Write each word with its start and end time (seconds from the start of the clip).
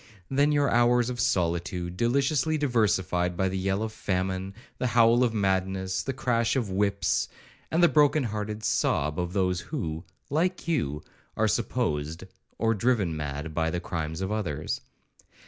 —Then 0.31 0.51
your 0.51 0.67
hours 0.71 1.11
of 1.11 1.19
solitude, 1.19 1.95
deliciously 1.95 2.57
diversified 2.57 3.37
by 3.37 3.49
the 3.49 3.55
yell 3.59 3.83
of 3.83 3.93
famine, 3.93 4.55
the 4.79 4.87
howl 4.87 5.23
of 5.23 5.31
madness, 5.31 6.01
the 6.01 6.11
crash 6.11 6.55
of 6.55 6.71
whips, 6.71 7.29
and 7.69 7.83
the 7.83 7.87
broken 7.87 8.23
hearted 8.23 8.63
sob 8.63 9.19
of 9.19 9.33
those 9.33 9.59
who, 9.59 10.03
like 10.31 10.67
you, 10.67 11.03
are 11.37 11.47
supposed, 11.47 12.23
or 12.57 12.73
driven 12.73 13.15
mad 13.15 13.53
by 13.53 13.69
the 13.69 13.79
crimes 13.79 14.21
of 14.21 14.31
others! 14.31 14.81